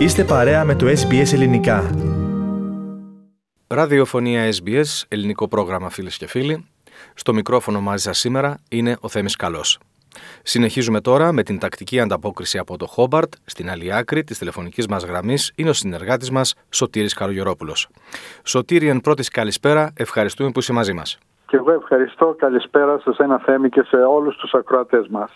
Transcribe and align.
Είστε 0.00 0.24
παρέα 0.24 0.64
με 0.64 0.74
το 0.74 0.86
SBS 0.86 1.32
Ελληνικά. 1.32 1.90
Ραδιοφωνία 3.66 4.52
SBS, 4.52 5.02
ελληνικό 5.08 5.48
πρόγραμμα 5.48 5.90
φίλες 5.90 6.16
και 6.16 6.26
φίλοι. 6.26 6.66
Στο 7.14 7.32
μικρόφωνο 7.32 7.80
μαζί 7.80 8.02
σας 8.02 8.18
σήμερα 8.18 8.58
είναι 8.68 8.96
ο 9.00 9.08
Θέμης 9.08 9.36
Καλός. 9.36 9.78
Συνεχίζουμε 10.42 11.00
τώρα 11.00 11.32
με 11.32 11.42
την 11.42 11.58
τακτική 11.58 12.00
ανταπόκριση 12.00 12.58
από 12.58 12.76
το 12.76 12.86
Χόμπαρτ. 12.86 13.32
Στην 13.44 13.70
άλλη 13.70 13.94
άκρη 13.94 14.24
της 14.24 14.38
τηλεφωνικής 14.38 14.86
μας 14.86 15.04
γραμμής 15.04 15.52
είναι 15.54 15.68
ο 15.70 15.72
συνεργάτης 15.72 16.30
μας 16.30 16.54
Σωτήρης 16.70 17.14
Καλογερόπουλος. 17.14 17.88
Σωτήρη, 18.44 18.88
εν 18.88 19.00
πρώτης 19.00 19.28
καλησπέρα, 19.28 19.92
ευχαριστούμε 19.94 20.50
που 20.50 20.58
είσαι 20.58 20.72
μαζί 20.72 20.92
μας. 20.92 21.18
Και 21.50 21.56
εγώ 21.56 21.72
ευχαριστώ. 21.72 22.34
Καλησπέρα 22.38 22.98
σε 22.98 23.22
ένα 23.22 23.38
Θέμη 23.38 23.68
και 23.68 23.82
σε 23.82 23.96
όλους 23.96 24.36
τους 24.36 24.54
ακροατές 24.54 25.06
μας. 25.08 25.30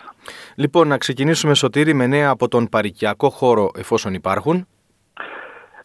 Λοιπόν, 0.55 0.87
να 0.87 0.97
ξεκινήσουμε 0.97 1.53
Σωτήρη 1.53 1.93
με 1.93 2.07
νέα 2.07 2.29
από 2.29 2.47
τον 2.47 2.69
παρικιακό 2.69 3.29
χώρο 3.29 3.69
εφόσον 3.77 4.13
υπάρχουν. 4.13 4.67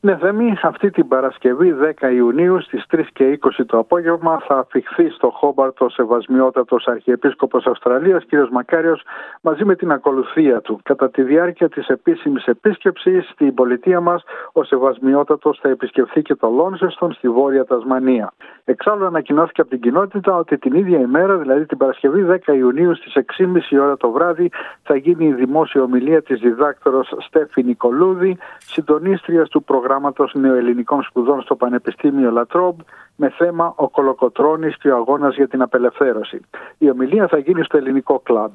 Ναι, 0.03 0.17
Θέμη, 0.17 0.55
αυτή 0.63 0.91
την 0.91 1.09
Παρασκευή 1.09 1.75
10 2.01 2.13
Ιουνίου 2.13 2.63
στις 2.63 2.85
3 2.91 3.01
και 3.13 3.39
20 3.43 3.65
το 3.67 3.79
απόγευμα 3.79 4.43
θα 4.47 4.59
αφιχθεί 4.59 5.09
στο 5.09 5.31
Χόμπαρτ 5.31 5.81
ο 5.81 5.89
Σεβασμιότατος 5.89 6.87
Αρχιεπίσκοπος 6.87 7.67
Αυστραλίας 7.67 8.25
κ. 8.27 8.51
Μακάριος 8.51 9.03
μαζί 9.41 9.65
με 9.65 9.75
την 9.75 9.93
ακολουθία 9.93 10.61
του. 10.61 10.81
Κατά 10.83 11.11
τη 11.11 11.23
διάρκεια 11.23 11.69
της 11.69 11.87
επίσημης 11.87 12.47
επίσκεψης 12.47 13.29
στην 13.29 13.55
πολιτεία 13.55 14.01
μας 14.01 14.23
ο 14.53 14.65
Σεβασμιότατος 14.65 15.59
θα 15.63 15.69
επισκεφθεί 15.69 16.23
και 16.23 16.35
το 16.35 16.49
Λόνσεστον 16.49 17.13
στη 17.13 17.29
Βόρεια 17.29 17.65
Τασμανία. 17.65 18.33
Εξάλλου 18.65 19.07
ανακοινώθηκε 19.07 19.61
από 19.61 19.71
την 19.71 19.81
κοινότητα 19.81 20.37
ότι 20.37 20.59
την 20.59 20.75
ίδια 20.75 20.99
ημέρα, 20.99 21.37
δηλαδή 21.37 21.67
την 21.67 21.79
Παρασκευή 21.79 22.27
10 22.47 22.55
Ιουνίου 22.55 22.95
στις 22.95 23.13
6.30 23.39 23.81
ώρα 23.81 23.97
το 23.97 24.11
βράδυ 24.11 24.51
θα 24.83 24.97
γίνει 24.97 25.27
η 25.27 25.33
δημόσια 25.33 25.83
ομιλία 25.83 26.23
της 26.23 26.41
διδάκτορος 26.41 27.15
Στέφη 27.19 27.63
Νικολούδη, 27.63 28.39
συντονίστριας 28.59 29.49
του 29.49 29.63
προγράμματος 29.63 29.89
προγράμματος 29.91 30.33
νεοελληνικών 30.35 31.03
σπουδών 31.03 31.43
στο 31.43 31.57
Πανεπιστήμιο 31.57 32.31
Λατρόμπ 32.31 32.79
με 33.17 33.31
θέμα 33.31 33.73
Ο 33.77 33.89
Κολοκοτρώνης 33.89 34.77
και 34.79 34.91
ο 34.91 34.97
Αγώνας 34.97 35.35
για 35.35 35.49
την 35.49 35.63
Απελευθέρωση. 35.63 36.41
Η 36.79 36.91
ομιλία 36.91 37.29
θα 37.29 37.39
γίνει 37.39 37.63
στο 37.65 37.77
ελληνικό 37.77 38.19
κλαμπ. 38.19 38.51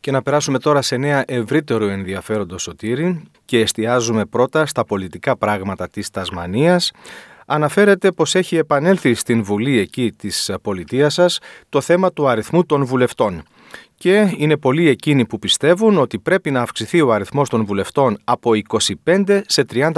Και 0.00 0.10
να 0.10 0.22
περάσουμε 0.22 0.58
τώρα 0.58 0.82
σε 0.82 0.96
νέα 0.96 1.24
ευρύτερο 1.26 1.88
ενδιαφέροντο 1.88 2.58
σωτήρι 2.58 3.30
και 3.44 3.60
εστιάζουμε 3.60 4.24
πρώτα 4.24 4.66
στα 4.66 4.84
πολιτικά 4.84 5.36
πράγματα 5.36 5.88
της 5.88 6.10
Τασμανίας. 6.10 6.92
Αναφέρεται 7.46 8.12
πως 8.12 8.34
έχει 8.34 8.56
επανέλθει 8.56 9.14
στην 9.14 9.42
Βουλή 9.42 9.78
εκεί 9.78 10.12
της 10.12 10.56
πολιτείας 10.62 11.14
σας 11.14 11.38
το 11.68 11.80
θέμα 11.80 12.12
του 12.12 12.28
αριθμού 12.28 12.64
των 12.64 12.84
βουλευτών 12.84 13.42
και 13.94 14.34
είναι 14.36 14.56
πολλοί 14.56 14.88
εκείνοι 14.88 15.26
που 15.26 15.38
πιστεύουν 15.38 15.98
ότι 15.98 16.18
πρέπει 16.18 16.50
να 16.50 16.60
αυξηθεί 16.60 17.00
ο 17.00 17.12
αριθμός 17.12 17.48
των 17.48 17.64
βουλευτών 17.64 18.18
από 18.24 18.50
25 19.04 19.40
σε 19.46 19.64
35. 19.72 19.92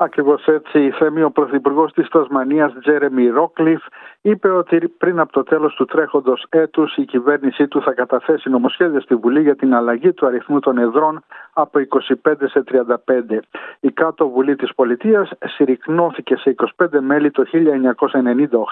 Ακριβώς 0.00 0.46
έτσι, 0.46 0.84
η 0.84 0.90
Θέμη, 0.90 1.22
ο 1.22 1.30
Πρωθυπουργός 1.30 1.92
της 1.92 2.08
Τασμανίας, 2.08 2.72
Τζέρεμι 2.80 3.28
Ρόκλιφ, 3.28 3.82
είπε 4.20 4.50
ότι 4.50 4.88
πριν 4.88 5.20
από 5.20 5.32
το 5.32 5.42
τέλος 5.42 5.74
του 5.74 5.84
τρέχοντος 5.84 6.46
έτους 6.48 6.96
η 6.96 7.04
κυβέρνησή 7.04 7.68
του 7.68 7.82
θα 7.82 7.92
καταθέσει 7.92 8.50
νομοσχέδια 8.50 9.00
στη 9.00 9.14
Βουλή 9.14 9.42
για 9.42 9.56
την 9.56 9.74
αλλαγή 9.74 10.12
του 10.12 10.26
αριθμού 10.26 10.58
των 10.58 10.78
εδρών 10.78 11.24
από 11.52 11.78
25 12.24 12.32
σε 12.44 12.64
35. 12.72 13.38
Η 13.80 13.90
κάτω 13.90 14.28
Βουλή 14.28 14.56
της 14.56 14.74
Πολιτείας 14.74 15.30
συρρυκνώθηκε 15.44 16.36
σε 16.36 16.54
25 16.76 16.86
μέλη 17.00 17.30
το 17.30 17.44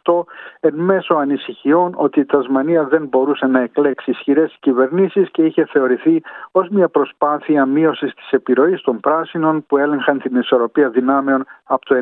1998 0.04 0.24
εν 0.60 0.74
μέσω 0.74 1.14
ανησυχιών 1.14 1.92
ότι 1.97 2.20
η 2.20 2.24
Τασμανία 2.24 2.84
δεν 2.84 3.06
μπορούσε 3.06 3.47
να 3.47 3.60
εκλέξει 3.60 4.10
ισχυρές 4.10 4.56
κυβερνήσεις 4.60 5.30
και 5.30 5.42
είχε 5.42 5.64
θεωρηθεί 5.64 6.22
ως 6.50 6.69
μια 6.69 6.88
προσπάθεια 6.88 7.66
μείωσης 7.66 8.14
της 8.14 8.30
επιρροής 8.30 8.82
των 8.82 9.00
πράσινων 9.00 9.66
που 9.66 9.77
έλεγχαν 9.77 10.19
την 10.19 10.36
ισορροπία 10.36 10.88
δυνάμεων 10.88 11.16
δυνάμεων 11.17 11.47
από 11.64 11.84
το 11.84 11.95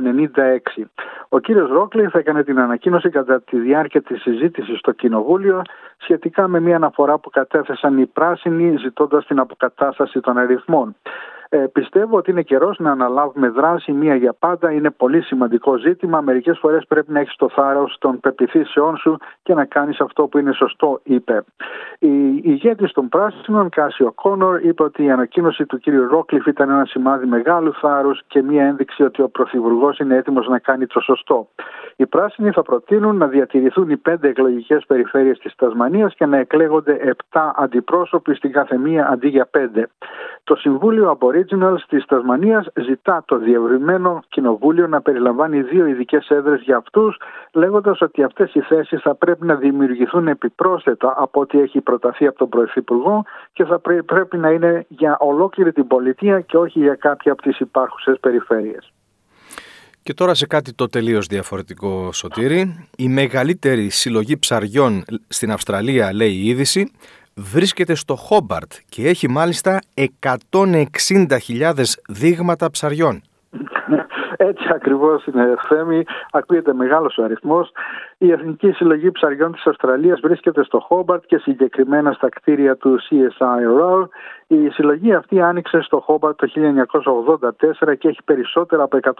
1996. 0.77 0.83
Ο 1.29 1.39
κύριος 1.39 1.71
Ρόκλιφ 1.71 2.15
έκανε 2.15 2.43
την 2.45 2.59
ανακοίνωση 2.59 3.11
κατά 3.11 3.41
τη 3.41 3.59
διάρκεια 3.59 4.03
της 4.03 4.21
συζήτησης 4.21 4.79
στο 4.79 4.93
Κοινοβούλιο 4.93 5.63
σχετικά 5.97 6.49
με 6.49 6.61
μια 6.61 6.77
αναφορά 6.77 7.19
που 7.19 7.31
κατέθεσαν 7.31 7.99
οι 7.99 8.07
πράσινοι 8.07 8.77
ζητώντας 8.77 9.27
την 9.27 9.39
αποκατάσταση 9.39 10.21
των 10.21 10.39
αριθμών. 10.39 10.97
Ε, 11.55 11.67
πιστεύω 11.73 12.17
ότι 12.17 12.31
είναι 12.31 12.43
καιρός 12.43 12.79
να 12.79 12.91
αναλάβουμε 12.91 13.49
δράση 13.49 13.93
μία 13.93 14.15
για 14.15 14.33
πάντα. 14.39 14.73
Είναι 14.73 14.91
πολύ 14.91 15.23
σημαντικό 15.23 15.77
ζήτημα. 15.77 16.21
Μερικές 16.21 16.59
φορές 16.59 16.85
πρέπει 16.89 17.13
να 17.13 17.21
έχεις 17.21 17.37
το 17.37 17.49
θάρρος 17.49 17.97
των 17.99 18.21
πεπιθήσεών 18.21 18.97
σου 18.97 19.17
και 19.43 19.55
να 19.55 19.65
κάνεις 19.65 20.01
αυτό 20.01 20.27
που 20.27 20.39
είναι 20.39 20.53
σωστό, 20.53 21.01
είπε. 21.03 21.45
Η 21.99 22.41
ηγέτης 22.43 22.93
των 22.93 23.09
Πράσινων, 23.09 23.69
Κάσιο 23.69 24.13
Κόνορ, 24.13 24.61
είπε 24.65 24.83
ότι 24.83 25.05
η 25.05 25.11
ανακοίνωση 25.11 25.67
του 25.67 25.81
κ. 25.81 25.85
Ρόκλιφ 26.11 26.47
ήταν 26.47 26.71
ένα 26.71 26.85
σημάδι 26.85 27.27
μεγάλου 27.27 27.75
θάρρους 27.75 28.23
και 28.27 28.43
μία 28.43 28.65
ένδειξη 28.65 29.03
ότι 29.03 29.23
ο 29.23 29.29
Πρωθυπουργός 29.29 29.99
είναι 29.99 30.17
έτοιμος 30.17 30.49
να 30.49 30.59
κάνει 30.59 30.87
το 30.87 31.01
σωστό. 31.01 31.49
Οι 31.97 32.07
Πράσινοι 32.07 32.51
θα 32.51 32.63
προτείνουν 32.63 33.17
να 33.17 33.27
διατηρηθούν 33.27 33.91
οι 33.91 33.97
πέντε 33.97 34.29
εκλογικές 34.29 34.85
περιφέρειες 34.87 35.39
της 35.39 35.55
Τασμανίας 35.55 36.15
και 36.15 36.27
να 36.27 36.37
εκλέγονται 36.37 36.97
επτά 37.01 37.55
αντιπρόσωποι 37.57 38.35
στην 38.35 38.53
κάθε 38.53 38.79
μία 38.79 39.09
αντί 39.09 39.29
για 39.29 39.47
πέντε. 39.47 39.89
Το 40.45 40.55
Συμβούλιο 40.55 41.19
Aboriginals 41.19 41.81
της 41.89 42.05
Τασμανίας 42.05 42.67
ζητά 42.75 43.23
το 43.27 43.37
διευρυμένο 43.37 44.23
κοινοβούλιο 44.29 44.87
να 44.87 45.01
περιλαμβάνει 45.01 45.63
δύο 45.63 45.87
ειδικές 45.87 46.29
έδρες 46.29 46.61
για 46.61 46.77
αυτούς, 46.77 47.17
λέγοντας 47.53 48.01
ότι 48.01 48.23
αυτές 48.23 48.55
οι 48.55 48.61
θέσεις 48.61 49.01
θα 49.01 49.15
πρέπει 49.15 49.47
να 49.47 49.55
δημιουργηθούν 49.55 50.29
επιπρόσθετα 50.29 51.15
από 51.17 51.41
ό,τι 51.41 51.61
έχει 51.61 51.81
προταθεί 51.81 52.27
από 52.27 52.39
τον 52.39 52.49
Πρωθυπουργό 52.49 53.25
και 53.53 53.65
θα 53.65 53.81
πρέπει 54.07 54.37
να 54.37 54.51
είναι 54.51 54.85
για 54.89 55.17
ολόκληρη 55.21 55.73
την 55.73 55.87
πολιτεία 55.87 56.41
και 56.41 56.57
όχι 56.57 56.79
για 56.79 56.95
κάποια 56.95 57.33
από 57.33 57.43
τις 57.43 57.61
υπάρχουσες 57.61 58.19
περιφέρειες. 58.21 58.93
Και 60.05 60.15
τώρα 60.15 60.35
σε 60.35 60.47
κάτι 60.47 60.73
το 60.73 60.87
τελείως 60.87 61.27
διαφορετικό 61.27 62.13
σωτήρι. 62.13 62.89
Η 62.97 63.09
μεγαλύτερη 63.09 63.89
συλλογή 63.89 64.37
ψαριών 64.37 65.05
στην 65.29 65.51
Αυστραλία, 65.51 66.15
λέει 66.15 66.33
η 66.33 66.47
είδηση, 66.47 66.93
βρίσκεται 67.35 67.95
στο 67.95 68.17
Χόμπαρτ 68.17 68.73
και 68.89 69.09
έχει 69.09 69.31
μάλιστα 69.31 69.81
160.000 70.51 71.85
δείγματα 72.09 72.71
ψαριών. 72.71 73.23
Έτσι 74.37 74.69
ακριβώς 74.75 75.27
είναι, 75.27 75.55
Θέμη. 75.69 76.05
Ακούγεται 76.33 76.75
μεγάλος 76.75 77.19
ο 77.19 77.23
αριθμός. 77.23 77.73
Η 78.19 78.33
Εθνική 78.33 78.71
Συλλογή 78.71 79.11
Ψαριών 79.11 79.53
της 79.53 79.67
Αυστραλίας 79.67 80.21
βρίσκεται 80.21 80.65
στο 80.65 80.81
Χόμπαρτ 80.81 81.25
και 81.27 81.39
συγκεκριμένα 81.39 82.13
στα 82.13 82.29
κτίρια 82.29 82.77
του 82.77 82.99
CSIRO. 83.11 84.09
Η 84.47 84.69
συλλογή 84.69 85.15
αυτή 85.15 85.41
άνοιξε 85.41 85.81
στο 85.81 86.01
Χόμπαρτ 86.01 86.37
το 86.37 86.47
1984 87.85 87.99
και 87.99 88.09
έχει 88.09 88.23
περισσότερα 88.25 88.83
από 88.83 88.99
160.000 89.03 89.13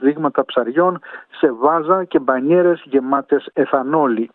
δείγματα 0.00 0.44
ψαριών 0.44 1.00
σε 1.30 1.52
βάζα 1.52 2.04
και 2.04 2.18
μπανιέρες 2.18 2.82
γεμάτες 2.84 3.50
εθανόλη. 3.52 4.30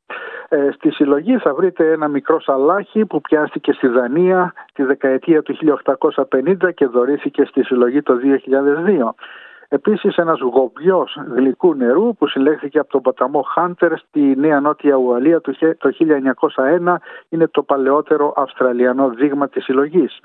Ε, 0.49 0.69
στη 0.71 0.91
συλλογή 0.91 1.37
θα 1.37 1.53
βρείτε 1.53 1.91
ένα 1.91 2.07
μικρό 2.07 2.41
σαλάχι 2.41 3.05
που 3.05 3.21
πιάστηκε 3.21 3.71
στη 3.71 3.87
Δανία 3.87 4.53
τη 4.73 4.83
δεκαετία 4.83 5.41
του 5.41 5.57
1850 6.61 6.73
και 6.73 6.85
δωρήθηκε 6.85 7.43
στη 7.45 7.63
συλλογή 7.63 8.01
το 8.01 8.13
2002. 8.23 9.13
Επίσης 9.71 10.17
ένας 10.17 10.39
γομπιός 10.39 11.17
γλυκού 11.35 11.73
νερού 11.73 12.15
που 12.15 12.27
συλλέχθηκε 12.27 12.79
από 12.79 12.89
τον 12.89 13.01
ποταμό 13.01 13.41
Χάντερ 13.41 13.97
στη 13.97 14.35
Νέα 14.37 14.59
Νότια 14.59 14.95
Ουαλία 14.95 15.41
το 15.41 15.53
1901 16.85 16.95
είναι 17.29 17.47
το 17.47 17.63
παλαιότερο 17.63 18.33
Αυστραλιανό 18.35 19.09
δείγμα 19.09 19.49
της 19.49 19.63
συλλογής. 19.63 20.19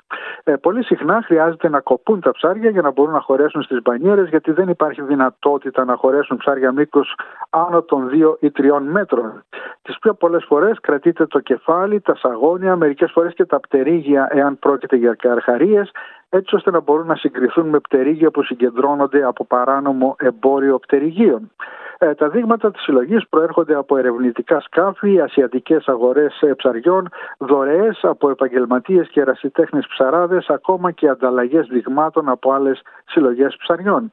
Ε, 0.44 0.54
πολύ 0.54 0.84
συχνά 0.84 1.22
χρειάζεται 1.24 1.68
να 1.68 1.80
κοπούν 1.80 2.20
τα 2.20 2.30
ψάρια 2.30 2.70
για 2.70 2.82
να 2.82 2.90
μπορούν 2.90 3.12
να 3.12 3.20
χωρέσουν 3.20 3.62
στις 3.62 3.82
μπανιέρες 3.82 4.28
γιατί 4.28 4.52
δεν 4.52 4.68
υπάρχει 4.68 5.02
δυνατότητα 5.02 5.84
να 5.84 5.96
χωρέσουν 5.96 6.36
ψάρια 6.36 6.72
μήκους 6.72 7.14
άνω 7.50 7.82
των 7.82 8.08
2 8.08 8.36
ή 8.40 8.50
3 8.50 8.80
μέτρων. 8.80 9.42
Τις 9.82 9.98
πιο 9.98 10.14
πολλές 10.14 10.44
φορές 10.44 10.80
κρατείται 10.80 11.26
το 11.26 11.40
κεφάλι, 11.40 12.00
τα 12.00 12.16
σαγόνια, 12.16 12.76
μερικές 12.76 13.10
φορές 13.12 13.34
και 13.34 13.44
τα 13.44 13.60
πτερίγια 13.60 14.28
εάν 14.30 14.58
πρόκειται 14.58 14.96
για 14.96 15.14
καρχαρίες 15.14 15.90
έτσι 16.36 16.54
ώστε 16.54 16.70
να 16.70 16.80
μπορούν 16.80 17.06
να 17.06 17.16
συγκριθούν 17.16 17.68
με 17.68 17.78
πτερίγια 17.78 18.30
που 18.30 18.42
συγκεντρώνονται 18.42 19.24
από 19.24 19.44
παράνομο 19.44 20.16
εμπόριο 20.18 20.78
πτερυγίων. 20.78 21.50
Ε, 21.98 22.14
τα 22.14 22.28
δείγματα 22.28 22.70
της 22.70 22.82
συλλογής 22.82 23.28
προέρχονται 23.28 23.74
από 23.74 23.96
ερευνητικά 23.96 24.60
σκάφη, 24.60 25.20
ασιατικές 25.20 25.88
αγορές 25.88 26.40
ε, 26.42 26.54
ψαριών, 26.54 27.08
δωρεές 27.38 27.98
από 28.02 28.30
επαγγελματίες 28.30 29.08
και 29.08 29.20
ερασιτέχνες 29.20 29.86
ψαράδες, 29.86 30.46
ακόμα 30.48 30.90
και 30.90 31.08
ανταλλαγές 31.08 31.66
δειγμάτων 31.66 32.28
από 32.28 32.52
άλλες 32.52 32.82
συλλογές 33.04 33.56
ψαριών. 33.56 34.12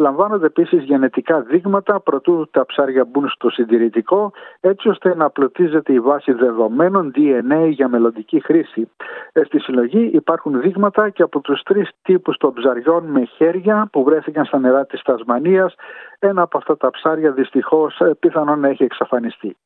Λαμβάνονται 0.00 0.46
επίσης 0.46 0.82
γενετικά 0.82 1.40
δείγματα 1.40 2.00
προτού 2.00 2.48
τα 2.50 2.66
ψάρια 2.66 3.04
μπουν 3.04 3.28
στο 3.28 3.50
συντηρητικό, 3.50 4.32
έτσι 4.60 4.88
ώστε 4.88 5.14
να 5.14 5.24
απλωτίζεται 5.24 5.92
η 5.92 6.00
βάση 6.00 6.32
δεδομένων 6.32 7.12
DNA 7.16 7.68
για 7.70 7.88
μελλοντική 7.88 8.40
χρήση. 8.40 8.90
Ε, 9.32 9.44
στη 9.44 9.58
συλλογή 9.60 10.10
υπάρχουν 10.12 10.60
δείγματα 10.60 11.08
και 11.08 11.22
από 11.22 11.40
τους 11.40 11.62
τρεις 11.62 11.90
τύπους 12.02 12.36
των 12.36 12.52
ψαριών 12.52 13.04
με 13.04 13.24
χέρια 13.24 13.88
που 13.92 14.04
βρέθηκαν 14.04 14.44
στα 14.44 14.58
νερά 14.58 14.86
της 14.86 15.02
Τασμανίας. 15.02 15.74
Ένα 16.18 16.42
από 16.42 16.58
αυτά 16.58 16.76
τα 16.76 16.90
ψάρια 16.90 17.30
δυστυχώς 17.30 18.00
ε, 18.00 18.14
πιθανόν 18.20 18.60
να 18.60 18.68
έχει 18.68 18.82
εξαφανιστεί. 18.82 19.56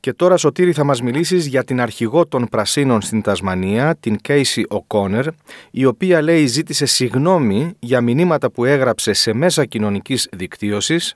Και 0.00 0.12
τώρα 0.12 0.36
Σωτήρη 0.36 0.72
θα 0.72 0.84
μας 0.84 1.02
μιλήσεις 1.02 1.46
για 1.46 1.64
την 1.64 1.80
αρχηγό 1.80 2.26
των 2.26 2.46
Πρασίνων 2.50 3.00
στην 3.00 3.22
Τασμανία, 3.22 3.96
την 4.00 4.16
Casey 4.28 4.62
O'Connor, 4.68 5.26
η 5.70 5.84
οποία 5.84 6.22
λέει 6.22 6.46
ζήτησε 6.46 6.86
συγνώμη 6.86 7.74
για 7.78 8.00
μηνύματα 8.00 8.50
που 8.50 8.64
έγραψε 8.64 9.12
σε 9.12 9.32
μέσα 9.32 9.64
κοινωνικής 9.64 10.28
δικτύωσης, 10.32 11.14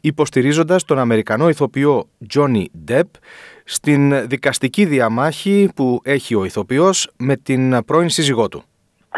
υποστηρίζοντας 0.00 0.84
τον 0.84 0.98
Αμερικανό 0.98 1.48
ηθοποιό 1.48 2.08
Johnny 2.34 2.64
Depp 2.88 3.02
στην 3.64 4.28
δικαστική 4.28 4.84
διαμάχη 4.84 5.68
που 5.74 6.00
έχει 6.04 6.34
ο 6.34 6.44
ηθοποιός 6.44 7.10
με 7.16 7.36
την 7.36 7.84
πρώην 7.84 8.08
σύζυγό 8.08 8.48
του. 8.48 8.62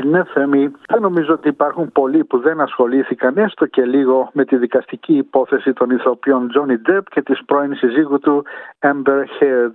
Ναι, 0.05 0.25
Θέμη, 0.25 0.71
δεν 0.89 1.01
νομίζω 1.01 1.33
ότι 1.33 1.49
υπάρχουν 1.49 1.93
πολλοί 1.93 2.25
που 2.25 2.39
δεν 2.39 2.61
ασχολήθηκαν 2.61 3.37
έστω 3.39 3.67
και 3.67 3.85
λίγο 3.85 4.31
με 4.33 4.45
τη 4.45 4.57
δικαστική 4.57 5.17
υπόθεση 5.17 5.73
των 5.73 5.91
ηθοποιών 5.91 6.51
Johnny 6.55 6.91
Depp 6.91 7.03
και 7.11 7.23
της 7.23 7.45
πρώην 7.45 7.75
συζύγου 7.75 8.19
του 8.19 8.45
Amber 8.79 9.25
Heard. 9.41 9.75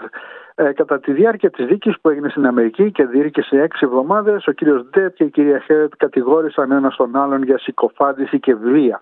Ε, 0.56 0.72
κατά 0.72 1.00
τη 1.00 1.12
διάρκεια 1.12 1.50
της 1.50 1.66
δίκης 1.66 2.00
που 2.01 2.10
έγινε 2.10 2.30
στην 2.30 2.45
Αμερική 2.45 2.92
και 2.92 3.42
σε 3.42 3.62
έξι 3.62 3.80
εβδομάδες, 3.83 4.48
ο 4.48 4.51
κύριος 4.51 4.89
Depp 4.94 5.13
και 5.13 5.24
η 5.24 5.30
κυρία 5.30 5.62
Heard 5.68 5.89
κατηγόρησαν 5.98 6.71
ένα 6.71 6.94
τον 6.98 7.16
άλλον 7.16 7.44
για 7.44 7.57
συκοφάντηση 7.57 8.39
και 8.39 8.56
βία. 8.56 9.01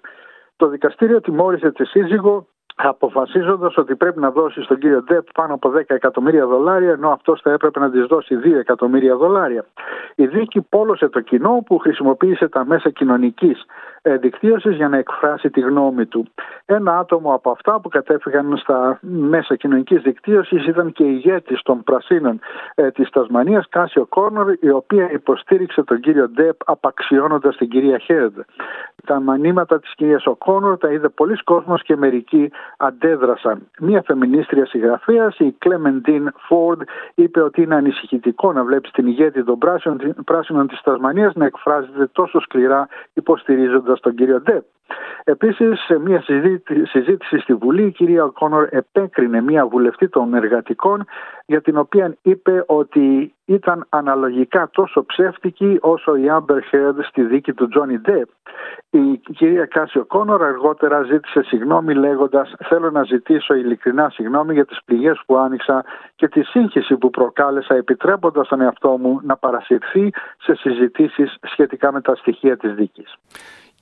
Το 0.55 0.67
δικαστήριο 0.67 1.21
τιμώρησε 1.21 1.71
τη 1.71 1.85
σύζυγο 1.85 2.47
αποφασίζοντας 2.75 3.77
ότι 3.77 3.95
πρέπει 3.95 4.19
να 4.19 4.31
δώσει 4.31 4.61
στον 4.61 4.77
κύριο 4.77 5.03
Ντεπ 5.03 5.31
πάνω 5.33 5.53
από 5.53 5.71
10 5.75 5.81
εκατομμύρια 5.87 6.45
δολάρια, 6.45 6.91
ενώ 6.91 7.09
αυτός 7.09 7.41
θα 7.41 7.51
έπρεπε 7.51 7.79
να 7.79 7.89
της 7.89 8.05
δώσει 8.05 8.39
2 8.43 8.59
εκατομμύρια 8.59 9.15
δολάρια. 9.15 9.65
Η 10.15 10.27
δίκη 10.27 10.61
πόλωσε 10.61 11.07
το 11.07 11.19
κοινό 11.19 11.63
που 11.65 11.77
χρησιμοποίησε 11.77 12.47
τα 12.47 12.65
μέσα 12.65 12.89
κοινωνικής 12.89 13.61
ε, 13.61 13.92
δικτύωση 14.03 14.73
για 14.73 14.89
να 14.89 14.97
εκφράσει 14.97 15.49
τη 15.49 15.59
γνώμη 15.59 16.05
του. 16.05 16.27
Ένα 16.65 16.97
άτομο 16.97 17.33
από 17.33 17.49
αυτά 17.51 17.79
που 17.79 17.89
κατέφυγαν 17.89 18.57
στα 18.57 18.99
μέσα 19.01 19.55
κοινωνικής 19.55 20.01
δικτύωσης 20.01 20.67
ήταν 20.67 20.91
και 20.91 21.03
η 21.03 21.11
ηγέτης 21.23 21.61
των 21.61 21.83
Πρασίνων 21.83 22.39
ε, 22.75 22.91
της 22.91 23.09
Τασμανίας, 23.09 23.65
Κάσιο 23.69 24.05
Κόρνορ, 24.05 24.55
η 24.59 24.69
οποία 24.69 25.11
υποστήριξε 25.11 25.83
τον 25.83 25.99
κύριο 25.99 26.29
Ντεπ 26.29 26.55
απαξιώνοντας 26.65 27.55
την 27.57 27.69
κυρία 27.69 27.97
Χέρντ. 27.97 28.37
Τα 29.05 29.19
μανίματα 29.19 29.79
της 29.79 29.93
κυρίας 29.95 30.25
Οκόνορ 30.25 30.77
τα 30.77 30.91
είδε 30.91 31.09
πολλοί 31.09 31.43
κόσμος 31.43 31.83
και 31.83 31.95
μερικοί 31.95 32.51
αντέδρασαν. 32.77 33.67
Μία 33.79 34.01
φεμινίστρια 34.05 34.65
συγγραφέας, 34.65 35.39
η 35.39 35.55
Κλέμεντιν 35.57 36.31
Φόρντ, 36.37 36.81
είπε 37.15 37.41
ότι 37.41 37.61
είναι 37.61 37.75
ανησυχητικό 37.75 38.53
να 38.53 38.63
βλέπεις 38.63 38.91
την 38.91 39.07
ηγέτη 39.07 39.43
των 39.43 39.57
πράσινων, 39.57 40.15
πράσινων 40.25 40.67
της 40.67 40.81
Τασμανίας 40.81 41.33
να 41.33 41.45
εκφράζεται 41.45 42.07
τόσο 42.07 42.39
σκληρά 42.39 42.87
υποστηρίζοντας 43.13 43.92
τον 43.99 44.15
κύριο 44.15 44.41
Ντεπ. 44.41 44.63
Επίσης, 45.23 45.79
σε 45.85 45.99
μια 45.99 46.23
συζήτηση 46.83 47.37
στη 47.37 47.53
Βουλή, 47.53 47.83
η 47.83 47.91
κυρία 47.91 48.31
Κόνορ 48.33 48.67
επέκρινε 48.71 49.41
μια 49.41 49.67
βουλευτή 49.67 50.09
των 50.09 50.33
εργατικών 50.33 51.05
για 51.45 51.61
την 51.61 51.77
οποία 51.77 52.15
είπε 52.21 52.63
ότι 52.67 53.33
ήταν 53.45 53.85
αναλογικά 53.89 54.69
τόσο 54.73 55.05
ψεύτικη 55.05 55.77
όσο 55.81 56.15
η 56.15 56.25
Amber 56.29 56.59
Heard 56.71 56.95
στη 57.07 57.21
δίκη 57.21 57.53
του 57.53 57.67
Τζόνι 57.67 57.99
Ντεπ. 57.99 58.29
Η 58.89 59.17
κυρία 59.17 59.65
Κάσιο 59.65 60.05
Κόνορ 60.05 60.43
αργότερα 60.43 61.01
ζήτησε 61.01 61.41
συγγνώμη 61.41 61.93
λέγοντας 61.93 62.53
«Θέλω 62.67 62.91
να 62.91 63.03
ζητήσω 63.03 63.53
ειλικρινά 63.53 64.09
συγγνώμη 64.09 64.53
για 64.53 64.65
τις 64.65 64.83
πληγές 64.85 65.21
που 65.25 65.37
άνοιξα 65.37 65.83
και 66.15 66.27
τη 66.27 66.43
σύγχυση 66.43 66.95
που 66.97 67.09
προκάλεσα 67.09 67.75
επιτρέποντας 67.75 68.47
τον 68.47 68.61
εαυτό 68.61 68.97
μου 68.97 69.19
να 69.23 69.37
παρασυρθεί 69.37 70.09
σε 70.37 70.55
συζητήσεις 70.55 71.37
σχετικά 71.41 71.91
με 71.91 72.01
τα 72.01 72.15
στοιχεία 72.15 72.57
της 72.57 72.73
δίκης». 72.73 73.17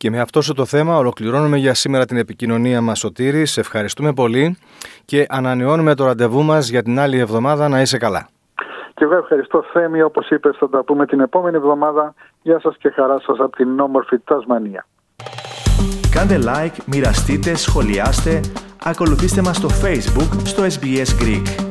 Και 0.01 0.09
με 0.09 0.19
αυτό 0.19 0.53
το 0.53 0.65
θέμα 0.65 0.97
ολοκληρώνουμε 0.97 1.57
για 1.57 1.73
σήμερα 1.73 2.05
την 2.05 2.17
επικοινωνία 2.17 2.81
μας 2.81 2.99
Σωτήρη. 2.99 3.45
Σε 3.45 3.59
ευχαριστούμε 3.59 4.13
πολύ 4.13 4.57
και 5.05 5.25
ανανεώνουμε 5.29 5.95
το 5.95 6.05
ραντεβού 6.05 6.43
μας 6.43 6.69
για 6.69 6.83
την 6.83 6.99
άλλη 6.99 7.19
εβδομάδα 7.19 7.67
να 7.67 7.81
είσαι 7.81 7.97
καλά. 7.97 8.27
Και 8.93 9.03
εγώ 9.03 9.15
ευχαριστώ 9.15 9.63
Θέμη, 9.73 10.01
όπως 10.01 10.29
είπες 10.29 10.57
θα 10.59 10.69
τα 10.69 10.83
πούμε 10.83 11.05
την 11.05 11.19
επόμενη 11.19 11.57
εβδομάδα. 11.57 12.13
Γεια 12.41 12.59
σας 12.59 12.77
και 12.77 12.89
χαρά 12.89 13.19
σας 13.19 13.39
από 13.39 13.55
την 13.55 13.79
όμορφη 13.79 14.19
Τασμανία. 14.19 14.85
Κάντε 16.11 16.39
like, 16.43 16.83
μοιραστείτε, 16.85 17.55
σχολιάστε, 17.55 18.39
ακολουθήστε 18.83 19.41
μας 19.41 19.57
στο 19.57 19.67
Facebook, 19.67 20.39
στο 20.43 20.63
SBS 20.63 21.23
Greek. 21.23 21.70